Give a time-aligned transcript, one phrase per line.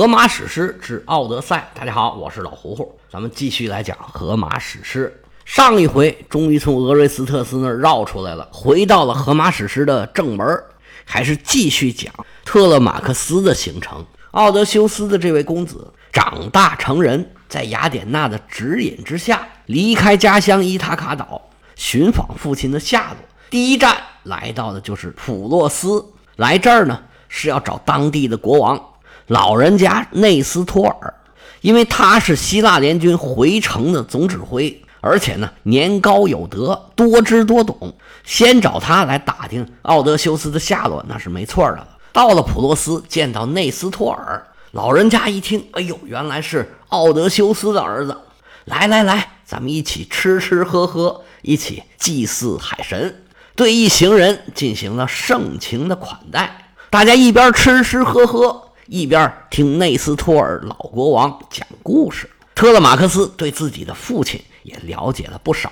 [0.00, 1.70] 荷马史诗之奥德赛。
[1.74, 5.14] 大家好，我是老胡胡，咱们继续来讲荷马史诗。
[5.44, 10.58] 上一回终于从俄瑞斯特斯那儿绕出来了，回到了荷马史诗的正门，
[11.04, 12.10] 还是继续讲
[12.46, 14.02] 特勒马克斯的行程。
[14.30, 21.42] 奥德修斯的这位公子长大成人，在雅典娜的指引之下，离开家乡伊塔卡岛，
[21.76, 23.16] 寻访父亲的下落。
[23.50, 26.02] 第一站来到的就是普洛斯，
[26.36, 28.82] 来这儿呢是要找当地的国王。
[29.30, 31.14] 老人家内斯托尔，
[31.60, 41.86] 因为他是希腊联军回城的总指挥，而且呢年高有德，多知多懂，先找他来打听奥德修斯的下落，那是没错的了。
[42.12, 48.16] 到了普洛斯，见到内斯托尔，老人家一听，哎呦，原来是奥德修斯的儿子，
[48.64, 53.22] 来来来，咱们一起吃吃喝喝，一起祭祀海神，
[53.54, 58.69] 对一行人进行了盛情的款待，大家一边吃吃喝喝。
[58.92, 65.70] 一边听内斯托尔老国王讲故事，特勒马克斯对自己的父亲也了解了不少。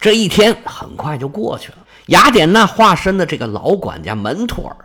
[0.00, 1.78] 这一天很快就过去了。
[2.06, 4.76] 雅典娜化身的这个老管家门托尔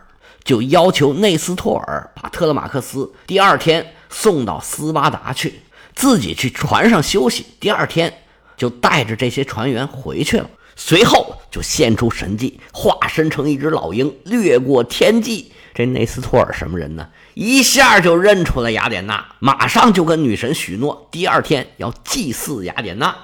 [0.44, 5.62] 就要求内斯托尔把特勒马克斯第二天送到斯巴达去，
[5.96, 7.46] 自己去船上休息。
[7.62, 8.14] 第二天
[8.58, 10.50] 就带着这些船员回去了。
[10.76, 15.54] 随后就现出神迹，化身成一只老鹰，掠过天际。
[15.74, 17.08] 这内斯托尔什么人呢？
[17.34, 23.16] 一下就认出了雅典娜，马上就跟女神许诺，第二天要祭祀雅典娜。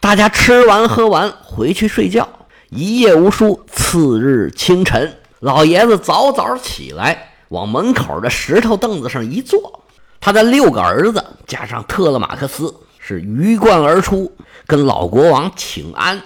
[0.00, 2.28] 大家吃完喝完回去睡觉，
[2.68, 3.64] 一夜无书。
[3.72, 9.84] 次日清晨，老爷子早早起来，往门口的石头凳子上一坐，
[10.20, 14.30] 他的六个儿子加上特勒马克斯是鱼贯而出，
[14.66, 16.20] 跟老国王请安。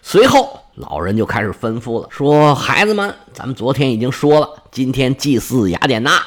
[0.00, 6.22] 随后，老人就开始吩咐了，说：“孩子们，咱们昨天已经说了，今天祭祀雅典娜。”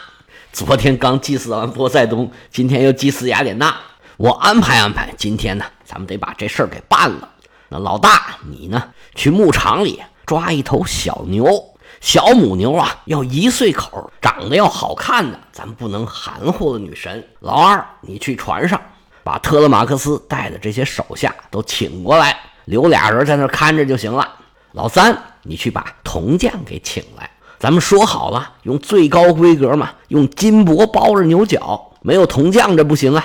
[0.51, 3.73] 昨天刚祭祀完波塞冬，今天又祭祀雅典娜。
[4.17, 7.29] 我安排安排，今天呢，咱们得把这事儿给办了。
[7.69, 8.83] 那老大，你呢，
[9.15, 17.25] 去牧场里抓一头小牛，小母牛啊，要一岁口，长得要好看的，咱不能含糊了女神。
[17.39, 18.79] 老二，你去船上，
[19.23, 24.35] 把特勒马克斯带的这些手下都请过来，留俩人在那看着就行了。
[24.73, 27.30] 老三，你去把铜匠给请来。
[27.61, 33.23] 咱们说好了，用最高规格嘛，用金箔包着牛角，没有铜匠这不行啊。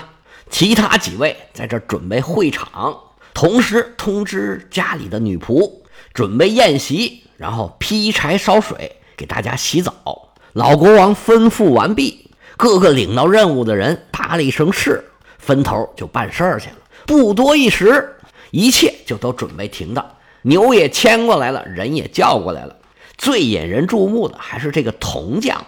[0.50, 2.94] 其他几位在这准备会场，
[3.32, 5.70] 同时通知家里的女仆
[6.12, 10.28] 准备宴席，然后劈柴烧水给大家洗澡。
[10.52, 15.02] 老国王吩咐完毕，各个领到任务的人答了一声是，
[15.38, 16.76] 分头就办事儿去了。
[17.06, 18.14] 不多一时，
[18.50, 20.04] 一切就都准备停当，
[20.42, 22.75] 牛也牵过来了，人也叫过来了。
[23.18, 25.64] 最引人注目的还是这个铜匠，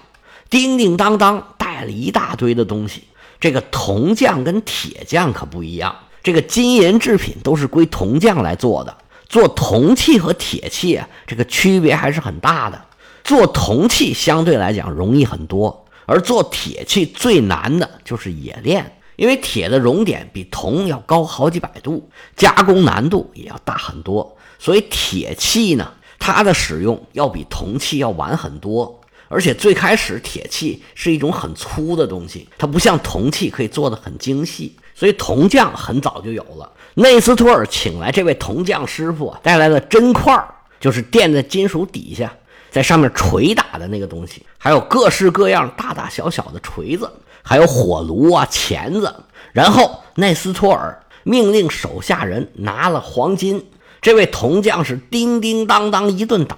[0.50, 3.04] 叮叮当当带了一大堆的东西。
[3.40, 8.96] 这个铜匠跟铁匠可不一样，这个金银制品都是归铜匠来做的。
[9.28, 12.84] 做铜器和铁器啊，这个区别还是很大的。
[13.24, 24.36] 做铜器相对来讲容易很多，而做铁器最难的就是冶炼，因为铁的熔点比铜要高好几百度，加工难度也要大很多。
[24.58, 25.92] 所以铁器呢。
[26.18, 36.70] 它的使用要比铜器要晚很多，而且最开始铁器是一种很粗的东西，它不像铜器可以做的很精细，所以铜匠很早就有了。
[36.94, 40.36] 内斯托尔请来这位铜匠师傅带来了针块，
[40.80, 42.32] 就是垫在金属底下，
[42.70, 47.08] 在上面捶打的那个东西，还有各式各样大大小小的锤子，
[47.42, 49.14] 还有火炉啊、钳子。
[49.52, 53.64] 然后内斯托尔命令手下人拿了黄金。
[54.00, 56.56] 这位铜匠是叮叮当当一顿打，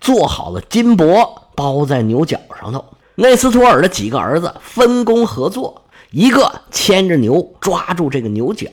[0.00, 2.84] 做好了金箔，包在牛角上头。
[3.14, 8.68] 内斯托尔的几个儿子分工合作，一个牵着牛抓住这个牛角，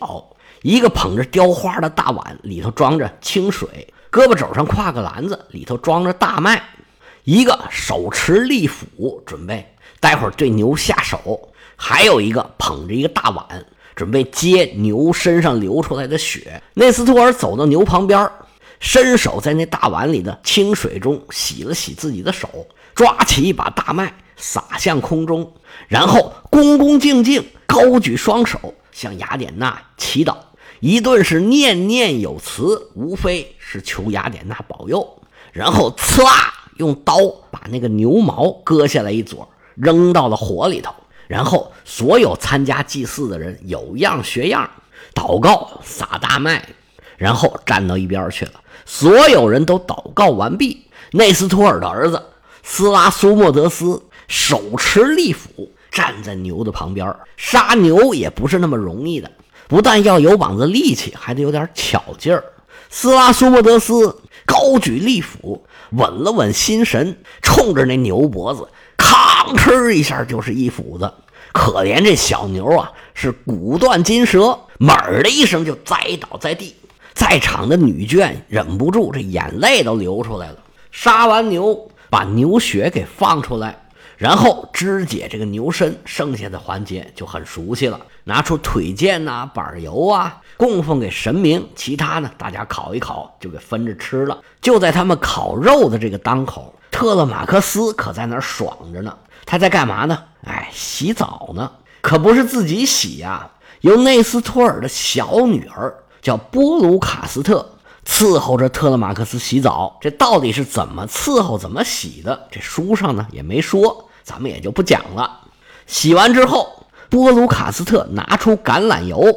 [0.62, 6.62] 一个捧着雕花的大碗，里头装着清水，胳膊肘上挎个篮子，里头装着大麦，
[7.24, 9.68] 一个手持利斧，准备
[10.00, 13.66] 待会儿对牛下手，还有一个捧着一个大碗。
[13.96, 16.62] 准备接牛身上流出来的血。
[16.74, 18.30] 内斯托尔走到牛旁边，
[18.80, 25.54] 伸手在那大碗里的清水中洗了洗自己的手，抓起一把大麦撒向空中，
[25.88, 30.36] 然后恭恭敬敬高举双手向雅典娜祈祷，
[30.82, 35.22] 一顿是念念有词，无非是求雅典娜保佑。
[35.54, 37.16] 然后刺啦，用刀
[37.50, 40.94] 把那个牛毛割下来一撮，扔到了火里头。
[41.28, 44.70] 然后，所有参加祭祀的人有样学样，
[45.14, 46.68] 祷告、撒大麦，
[47.18, 48.52] 然后站到一边去了。
[48.86, 50.86] 所有人都祷告完毕。
[51.12, 52.22] 内斯托尔的儿子
[52.62, 57.16] 斯拉苏莫德斯手持利斧，站在牛的旁边。
[57.38, 59.32] 杀牛也不是那么容易的，
[59.68, 62.44] 不但要有膀子力气，还得有点巧劲儿。
[62.90, 68.68] 斯拉苏莫德斯高举利斧，稳了稳心神，冲着那牛脖子，
[69.54, 71.12] 吭哧一下就是一斧子。
[71.54, 76.76] 可怜这小牛啊，是骨断筋折，猛的一声就栽倒在地。
[77.14, 80.58] 在场的女眷忍不住，这眼泪都流出来了。
[80.92, 83.78] 杀完牛，把牛血给放出来。
[84.18, 88.00] 然后肢解这个牛身，剩下的环节就很熟悉了。
[88.24, 91.66] 拿出腿腱呐、板油啊，供奉给神明。
[91.76, 94.38] 其他呢，大家烤一烤，就给分着吃了。
[94.62, 99.14] 就在他们烤肉的这个当口，特勒马克斯可在那儿爽着呢。
[99.46, 100.24] 他在干嘛呢？
[100.46, 101.72] 哎，洗澡呢。
[102.02, 103.50] 可不是自己洗呀，
[103.82, 107.72] 由内斯托尔的小女儿叫波鲁卡斯特。
[108.08, 112.48] 伺候着特勒马克斯洗澡，这到底是怎么伺候、怎么洗的？
[112.52, 115.40] 这书上呢也没说，咱们也就不讲了。
[115.88, 119.36] 洗完之后，波鲁卡斯特拿出橄榄油，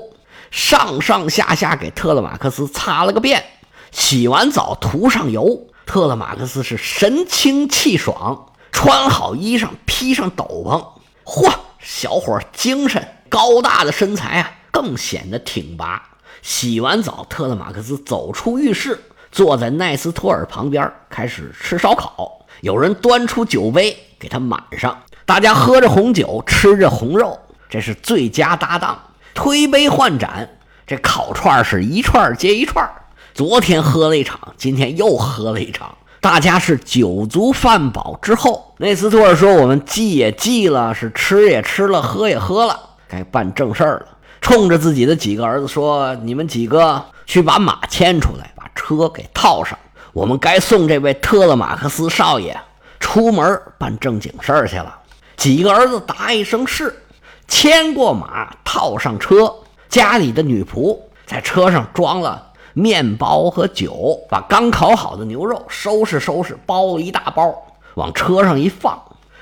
[0.50, 3.42] 上上下下给特勒马克斯擦了个遍。
[3.90, 8.47] 洗完澡涂上油，特勒马克斯是神清气爽，
[8.80, 10.80] 穿好衣裳，披上斗篷，
[11.24, 16.00] 嚯，小伙精神，高大的身材啊，更显得挺拔。
[16.42, 19.02] 洗完澡，特勒马克斯走出浴室，
[19.32, 22.46] 坐在奈斯托尔旁边，开始吃烧烤。
[22.60, 24.96] 有人端出酒杯给他满上，
[25.26, 27.36] 大家喝着红酒，吃着红肉，
[27.68, 28.96] 这是最佳搭档。
[29.34, 30.48] 推杯换盏，
[30.86, 32.88] 这烤串是一串接一串。
[33.34, 42.78] 昨天喝了一场，今天又喝了一场，大家是酒足饭饱之后，内斯托尔说：“我们祭也祭了，是吃也吃了，喝也喝了，
[43.08, 44.06] 该办正事儿了。”
[44.40, 49.78] 冲着自己的几个儿子说：“你们几个去把马牵出来，把车给套上。
[50.12, 52.58] 我们该送这位特勒马克思少爷
[52.98, 54.96] 出门办正经事儿去了。”
[55.36, 57.00] 几个儿子答一声是，
[57.46, 59.54] 牵过马，套上车。
[59.88, 62.47] 家里的女仆在车上装了
[62.78, 67.52] 面包和酒，把刚烤好的牛肉收拾收拾，包了一大包，
[67.94, 68.96] 往车上一放。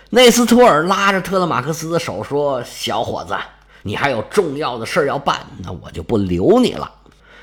[0.09, 3.37] 内斯托尔拉着特勒马克斯的手说：“小伙子。”
[3.83, 6.91] 你还有重要的事要办，那我就不留你了。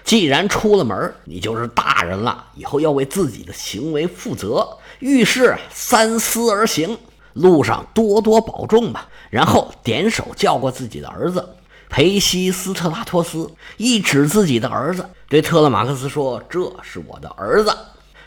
[0.04, 4.68] 既然出了门，你就是大人了，以后要为自己的行为负责。
[5.00, 6.98] 遇事三思而行，
[7.34, 9.08] 路上多多保重吧。
[9.30, 11.48] 然后点手叫过自己的儿子
[11.94, 17.72] 裴西斯特拉托斯，一指自己的儿子，对特勒马克斯说：“这是我的儿子。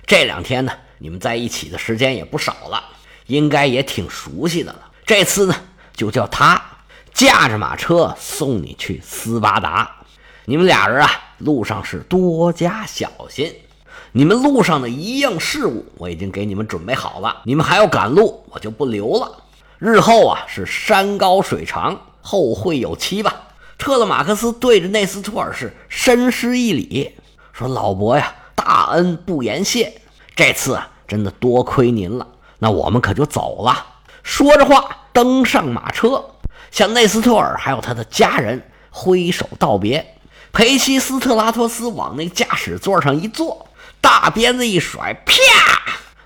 [0.06, 2.80] 这两天呢，你们在一起的时间也不少了，
[3.26, 4.78] 应该也挺熟悉的了。
[5.04, 5.56] 这次呢，
[5.92, 6.62] 就叫他。”
[7.12, 9.96] 驾着马车送你去斯巴达，
[10.44, 13.52] 你们俩人啊，路上是多加小心。
[14.12, 17.42] 你们路上的一应事务，我已经给你们准备好了。
[17.42, 19.42] 你们还要赶路，我就不留了。
[19.80, 23.42] 日后啊，是山高水长，后会有期吧。
[23.78, 27.16] 特勒马克斯对着内斯托尔是深施一礼，
[27.52, 30.00] 说：“老伯呀，大恩不言谢。
[30.34, 32.26] 这次啊，真的多亏您了。
[32.58, 33.86] 那我们可就走了。”
[34.22, 36.24] 说着话，登上马车。
[36.70, 40.16] 向内斯托尔还有他的家人挥手道别，
[40.52, 43.68] 裴西斯特拉托斯往那驾驶座上一坐，
[44.00, 45.34] 大鞭子一甩，啪！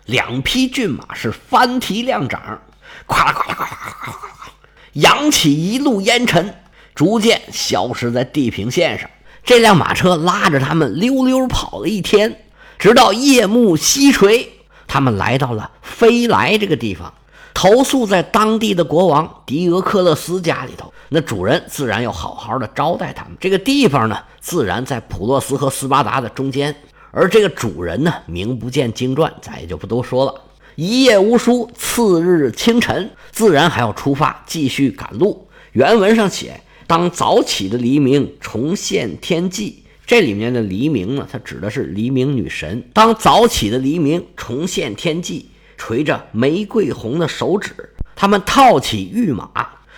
[0.07, 2.41] 两匹骏马是翻蹄亮掌，
[3.07, 4.53] 咵啦咵啦咵啦咵啦咵啦，
[4.95, 6.60] 扬起一路烟尘，
[6.95, 9.09] 逐渐消失在地平线上。
[9.45, 12.45] 这辆马车拉着他们溜溜跑了一天，
[12.79, 14.51] 直到夜幕西垂，
[14.87, 17.13] 他们来到了飞来这个地方。
[17.53, 23.37] 投宿在当地的国王狄俄克勒斯家里头，那主人自然要好好的招待他们。
[23.41, 26.75] 这个地方呢，自然在普洛斯和斯巴达的中间。
[27.11, 30.35] 而这个主人呢，名不见经传，咱也就不多说了。
[30.77, 35.49] 一夜无书，次日清晨，自然还要出发，继续赶路。
[35.73, 42.83] 原文上写：“当早起的黎明重现天际。”这里面的黎明呢，它指的是黎明女神。
[42.93, 45.47] 当早起的黎明重现天际。
[45.79, 47.73] 垂着玫瑰红的手指，
[48.17, 49.49] 他们套起御马，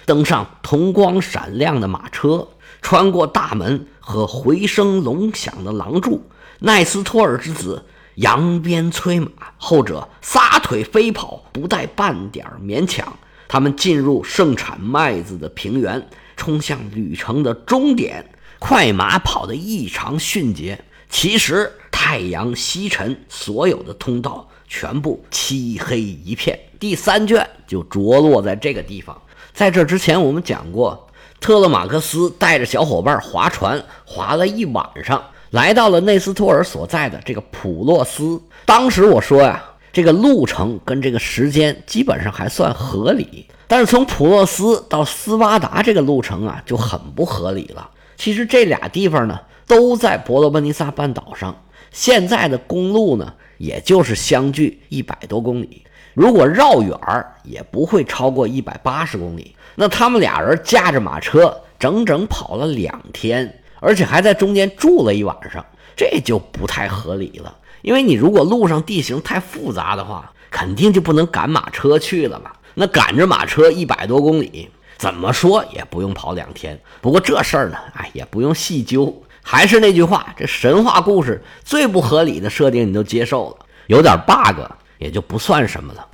[0.05, 2.47] 登上铜光闪亮的马车，
[2.83, 6.23] 穿过大门和回声隆响的廊柱。
[6.61, 7.85] 奈斯托尔之子
[8.17, 13.13] 扬鞭催马，后者撒腿飞跑，不带半点勉强。
[13.49, 16.07] 他们进入盛产麦子的平原，
[16.43, 18.25] 冲向旅程的终点。
[18.59, 20.77] 快马跑得异常迅捷。
[21.09, 24.49] 其实太阳西沉，所有的通道。
[24.67, 26.59] 全部漆黑一片。
[26.81, 29.17] 第三卷就着落在这个地方。
[29.53, 31.09] 在这之前，我们讲过，
[31.39, 38.41] 特勒马克斯带着小伙伴划船，划了一晚上，来到了内斯托尔所在的这个普洛斯。
[38.65, 43.47] 当时我说呀，这个路程跟这个时间基本上还算合理。
[43.69, 47.91] 但是从普洛斯到斯巴达这个路程啊，就很不合理了。
[48.17, 55.83] 其实这俩地方呢，都在伯罗奔尼撒半岛上，现在的公路呢，也就是相距一百多公里。
[56.15, 59.57] 如果绕远儿，也不会超过一百八十公里。
[59.75, 65.65] 那他们俩人驾着马车，整整跑了两天，而且还在中间住了一晚上，
[65.97, 67.57] 这就不太合理了。
[67.83, 72.51] 因为你如果路上地形太复杂的话，肯定就不能赶马车去了嘛。
[72.75, 76.81] 那赶着马车一百多公里，怎么说也不用跑两天。
[77.01, 79.23] 不过这事儿呢，哎，也不用细究。
[79.43, 84.61] 还是那句话，这神话故事最不合理的设定你都接受了，有点 bug
[84.99, 86.07] 也就不算什么了。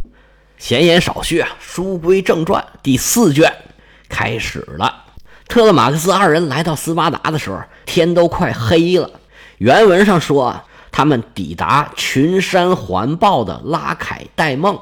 [0.56, 3.54] 闲言少叙啊，书归正传，第四卷
[4.08, 5.04] 开始了。
[5.46, 9.10] 特勒马克斯二人来到斯巴达的时候，天都快黑了。
[9.58, 14.78] 原文上说，他们抵达群山环抱的拉凯戴梦。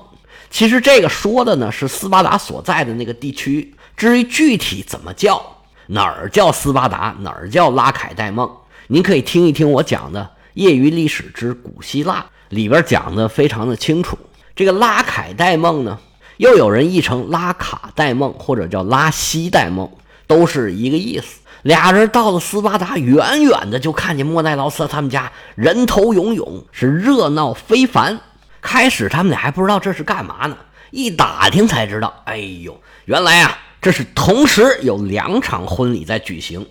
[0.51, 3.75] 其实这个说的呢是斯巴达所在的那个地区。
[3.97, 5.43] 至于具体怎么叫，
[5.89, 8.51] 哪儿叫斯巴达，哪儿叫拉凯戴梦，
[8.89, 10.23] 您可以听一听我讲的
[10.55, 12.21] 《业余历史之古希腊》
[12.51, 14.19] 里边讲的非常的清楚。
[14.55, 15.99] 这个拉凯戴梦呢，
[16.37, 19.91] 又有人译成拉卡戴梦，或者叫拉西戴梦，
[20.27, 21.41] 都是一个意思。
[21.67, 28.21] 俩人到了斯巴达，远远的就看见莫奈劳斯他们家人头涌涌，是热闹非凡。
[28.63, 30.57] 开始他们俩还不知道这是干嘛呢，
[30.93, 36.65] 一打听才知道，哎呦，原来啊，这是同时有两场婚礼在举行。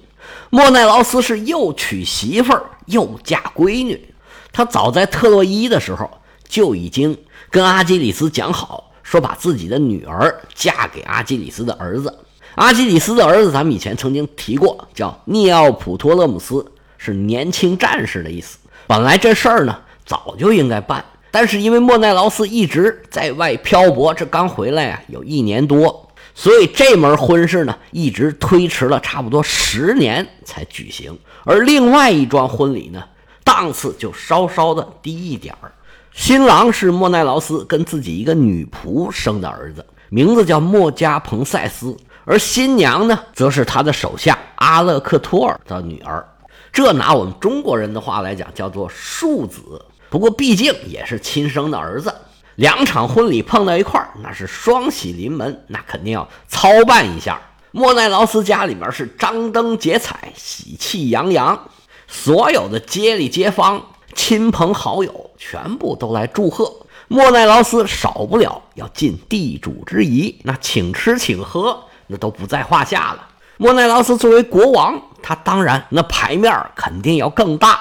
[0.50, 4.16] 莫奈劳斯是又娶媳妇儿又嫁闺女，
[4.54, 6.10] 他早在特洛伊的时候
[6.48, 7.18] 就已经。
[7.50, 12.18] 跟阿基里斯讲好，说把自己的女儿嫁给阿基里斯的儿子。
[12.56, 16.66] 阿基里斯的儿子，咱们以前曾经提过，叫涅奥普托勒姆斯，
[16.98, 18.58] 是年轻战士的意思。
[18.88, 31.18] 本来这事儿呢，早就应该办，但是因为莫奈劳斯一直在外漂泊，这刚回来啊，有一年多，所以这门婚事呢，一直推迟了差不多十年才举行。
[31.44, 33.04] 而另外一桩婚礼呢，
[33.44, 35.72] 档次就稍稍的低一点儿。
[36.14, 46.27] 新郎是莫奈劳斯跟自己一个女仆生的儿子，名字叫莫加彭塞斯，而新娘呢，则是他的手下阿勒克托尔的女儿。
[46.74, 49.86] 这拿我们中国人的话来讲，叫做庶子。
[50.10, 52.13] 不过毕竟也是亲生的儿子，
[52.55, 57.39] 两场婚礼碰到一块儿，那是双喜临门，那肯定要操办一下。
[57.72, 61.70] 莫奈劳斯家里面是张灯结彩，喜气洋洋，
[62.08, 63.82] 所有的街里街坊。
[64.13, 66.74] 亲朋好友全部都来祝贺
[67.10, 73.28] 莫奈劳斯，少不了要尽地主之谊，那请吃请喝那都不在话下了。
[73.58, 77.80] 莫奈劳斯作为国王，他当然那牌面肯定要更大。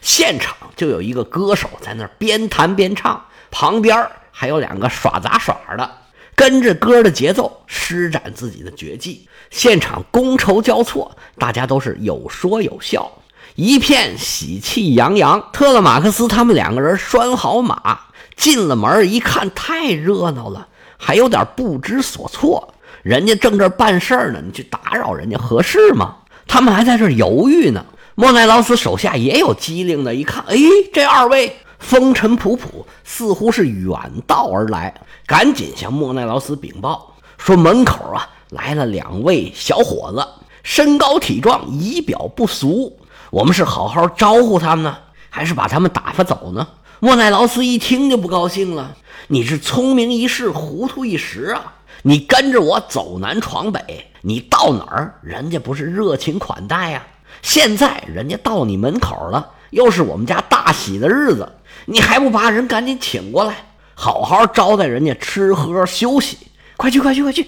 [0.00, 5.90] 现场就有一个歌手在那儿边弹边唱，旁边还有两个耍杂耍的，
[6.34, 9.28] 跟着歌的节奏施展自己的绝技。
[9.50, 13.10] 现场觥筹交错，大家都是有说有笑。
[13.54, 18.00] 一片喜气洋洋，特勒马克思他们两个人拴好马，
[18.36, 20.66] 进了门一看，太热闹了，
[20.98, 22.73] 还有点不知所措。
[23.02, 26.16] 人家正这办事呢，你去打扰人家合适吗？
[26.46, 27.84] 他们还在这犹豫呢。
[28.14, 30.56] 莫奈劳斯手下也有机灵的，一看，哎，
[30.92, 34.94] 这二位风尘仆仆，似乎是远道而来，
[35.26, 40.24] 赶紧向莫奈劳斯禀报说：门口啊来了两位小伙子，
[40.62, 42.96] 身高体壮，仪表不俗。
[43.30, 44.96] 我们是好好招呼他们呢，
[45.28, 46.68] 还是把他们打发走呢？
[47.00, 48.96] 莫奈劳斯一听就不高兴了。
[49.26, 51.74] 你是聪明一世，糊涂一时啊！
[52.06, 57.02] 你跟着我走南闯北，你到哪儿人家不是热情款待呀？
[57.40, 61.50] 现在人家到你门口了，又是我们家大喜的日子，
[61.86, 63.56] 你还不把人赶紧请过来，
[63.94, 66.36] 好好招待人家吃喝休息？
[66.76, 67.46] 快去快去快去！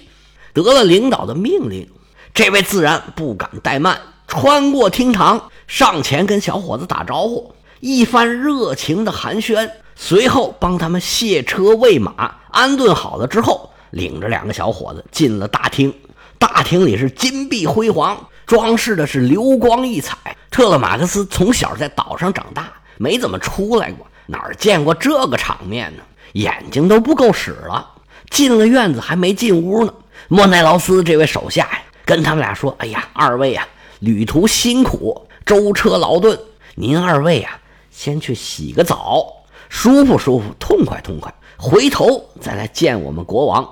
[0.53, 1.87] 得了领导的命令，
[2.33, 5.51] 这位自然不敢怠慢，穿过厅堂。
[5.67, 15.93] 上前跟小伙子打招呼，一番热情的寒暄，随后帮他们卸车喂马，安顿好了之后，领着两个小伙子进了大厅。
[16.37, 20.15] 大厅里是金碧辉煌，装饰的是流光溢彩。
[20.51, 26.03] 特勒马克思从小在岛上长大，没怎么出来过，哪儿见过这个场面呢？
[26.33, 27.93] 眼睛都不够使了。
[28.29, 28.67] 进了。
[28.67, 29.93] 院子还没进屋呢，
[30.27, 33.67] 莫奈劳斯这位手下呀，跟他们俩说：“哎呀，二位啊，
[33.99, 36.37] 旅途辛苦。”舟车劳顿，
[36.75, 37.57] 您二位啊，
[37.89, 39.25] 先去洗个澡，
[39.69, 43.65] 舒服舒服，痛快痛快，回头再来见我们国王。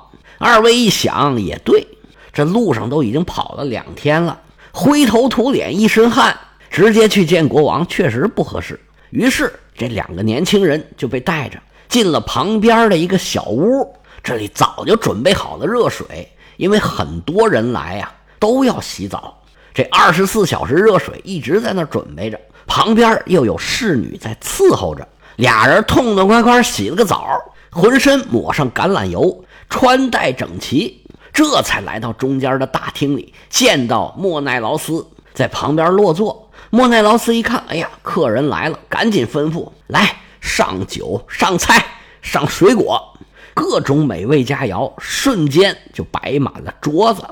[0.45, 1.87] 二位一想也对，
[2.31, 4.39] 这路上都已经跑了两天了，
[4.71, 6.37] 灰头土脸一身汗，
[6.69, 8.79] 直接去见国王确实不合适。
[9.09, 11.57] 于是这两个年轻人就被带着
[11.89, 13.91] 进了旁边的一个小屋，
[14.23, 19.35] 这里早就准备好了热水，因为很多人来呀，都要洗澡。
[19.73, 25.07] 这二十四小时热水一直在那准备着，旁边又有侍女在伺候着。
[25.37, 27.27] 俩人痛痛快快洗了个澡，
[27.71, 31.03] 浑身抹上橄榄油，穿戴整齐，
[31.33, 36.49] 这才来到中间的大厅里，见到莫奈劳斯在旁边落座。
[36.69, 41.85] 莫奈劳斯一看，哎呀，客人来了，赶紧吩咐来上酒、上菜、
[42.21, 43.17] 上水果，
[43.53, 47.23] 各种美味佳肴瞬间就摆满了桌子。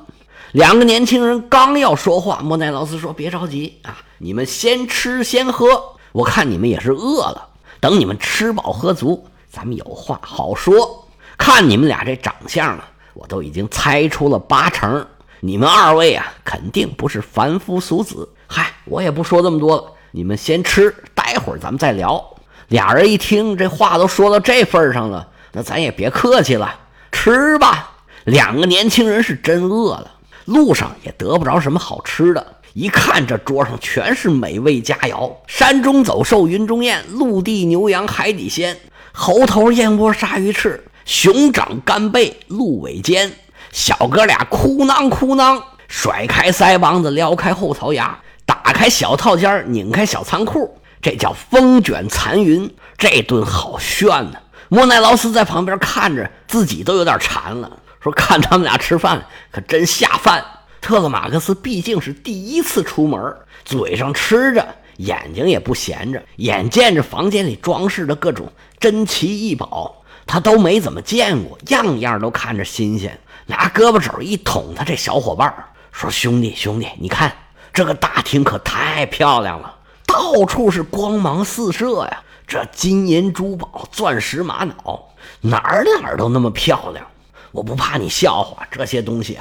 [0.51, 7.47] 两个年轻人刚要说话，莫奈劳斯说：“别着急啊，你们先吃先喝，我看你们也是饿了。
[7.79, 11.02] 等你们吃饱喝足，咱们有话好说。
[11.37, 15.05] 看你们俩这长相啊，我都已经猜出了八成，
[15.39, 18.27] 你们二位啊，肯定不是凡夫俗子。
[18.47, 22.23] 嗨，我也不说这么多了，你们先吃，待会儿咱们再聊。”
[22.69, 26.73] 俩人一听这话都说到这份上了，那咱也别客气了，
[27.11, 27.91] 吃吧。
[28.23, 30.11] 两个年轻人是真饿了。
[30.45, 38.77] 路上也得不着什么好吃的，一看这桌上全是美味佳肴：山中走兽，云中雁，陆地牛羊，海底鲜，
[39.11, 43.31] 猴头燕窝，鲨鱼翅，熊掌干贝，鹿尾尖。
[43.71, 52.73] 小哥俩哭囊哭囊，甩开腮帮子，撩开后槽牙，打开小套间，拧开小仓库，这叫风卷残云。
[52.97, 54.37] 这顿好炫呢！
[54.69, 57.79] 莫奈劳斯在旁边看着，自己都有点馋了。
[57.99, 60.43] 说看他们俩吃饭可真下饭。
[60.81, 64.67] 特勒马克思毕竟是第一次出门，嘴上吃着，
[64.97, 66.21] 眼睛也不闲着。
[66.35, 73.19] 眼见着房间里装饰的各种珍奇异宝，他都没怎么见过，样样都看着新鲜。
[73.45, 75.53] 拿胳膊肘一捅他这小伙伴，
[75.91, 77.35] 说：“兄弟，兄弟，你看
[77.73, 79.75] 这个大厅可太漂亮了，
[80.05, 82.23] 到处是光芒四射呀！
[82.47, 85.09] 这金银珠宝、钻石玛瑙，
[85.41, 87.05] 哪儿哪儿都那么漂亮。”
[87.51, 89.37] 我不怕你笑话，这些东西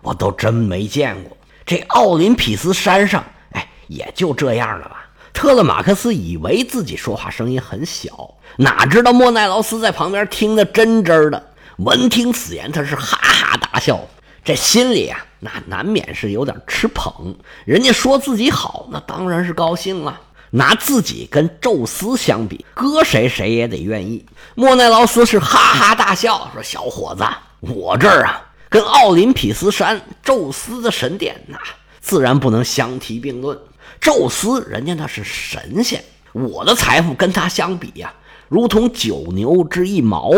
[0.00, 1.36] 我都真没见过。
[1.64, 5.05] 这奥林匹斯山上，哎，也就这样了吧。
[5.36, 11.50] 特勒马克思以为自己说话声音很小，哪知道莫奈劳斯在旁边听得真真的。
[11.76, 14.00] 闻听此言，他是哈哈大笑，
[14.42, 17.36] 这心里啊，那难免是有点吃捧。
[17.66, 20.18] 人家说自己好，那当然是高兴了。
[20.52, 24.24] 拿自己跟宙斯相比，搁谁谁也得愿意。
[24.54, 27.22] 莫奈劳斯是哈哈大笑，说：“小伙子。”
[27.60, 31.58] 我这儿啊，跟奥林匹斯山、宙斯的神殿，那
[32.00, 33.58] 自然不能相提并论。
[34.00, 38.14] 宙斯人家那是神仙，我的财富跟他相比呀，
[38.48, 40.30] 如同九牛之一毛。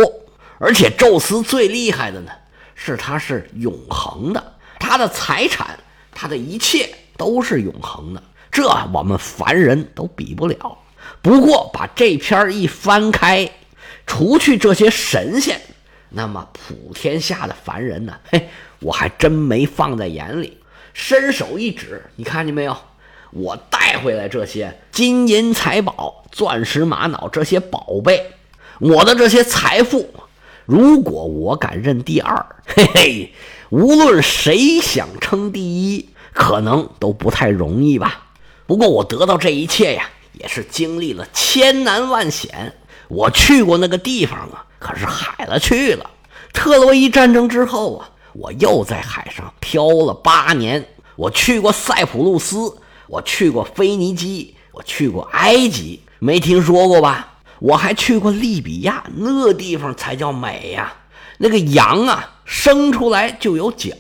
[0.61, 2.33] 而且宙斯最厉害的呢，
[2.75, 5.79] 是他是永恒的，他的财产，
[6.13, 10.79] 他的一切都是永恒的，这我们凡人都比不了。
[11.23, 13.49] 不过把这篇一翻开，
[14.05, 15.61] 除去这些神仙。
[16.11, 18.19] 那么普天下的凡人呢？
[18.31, 18.49] 嘿，
[18.81, 20.59] 我还真没放在眼里。
[20.93, 22.77] 伸手一指，你看见没有？
[23.31, 28.33] 我带回来这些金银财宝、钻石玛瑙这些宝贝，
[28.81, 30.09] 我的这些财富，
[30.65, 33.33] 如果我敢认第二， 嘿嘿，
[33.71, 38.27] 无论谁想称第一，可能都不太容易吧。
[38.67, 42.75] 不过我得到这一切呀，也是经历了千难万险。
[43.09, 44.65] 我去过那个地方啊。
[44.79, 46.09] 可是海了去了，
[46.53, 50.87] 特洛伊战争之后啊，我又在海上漂了八年。
[51.17, 52.77] 我去过塞浦路斯，
[53.09, 57.39] 我去过腓尼基，我去过埃及，没听说过吧？
[57.59, 60.93] 我还去过利比亚，那地方才叫美呀！
[61.39, 63.93] 那个羊啊，生出来就有角，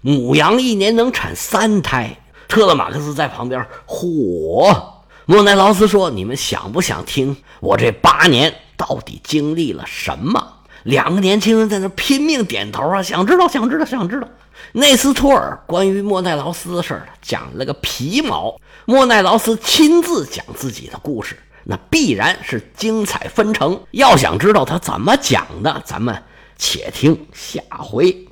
[0.00, 2.18] 母羊一年能产三胎。
[2.46, 4.76] 特勒马克思在旁边，嚯！
[5.24, 10.54] 莫奈劳斯说：“你们想不想听我这八年？”到底经历了什么？
[10.84, 14.28] 两个年轻人在那拼命点头啊，想知道，想知道，想知道。
[14.72, 18.56] 内斯托尔关于莫奈劳斯的事儿讲了个皮毛。
[18.84, 23.80] 莫奈劳斯亲自讲自己的故事，那必然是精彩纷呈。
[23.90, 26.22] 要想知道他怎么讲的，咱们
[26.56, 28.26] 且听下回。